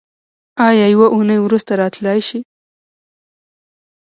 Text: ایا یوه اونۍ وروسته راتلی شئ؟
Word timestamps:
ایا 0.67 0.85
یوه 0.93 1.07
اونۍ 1.15 1.39
وروسته 1.41 1.71
راتلی 1.81 2.19
شئ؟ 2.27 2.39